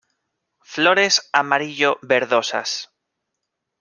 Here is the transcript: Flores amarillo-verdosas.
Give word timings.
Flores 0.73 1.29
amarillo-verdosas. 1.31 2.91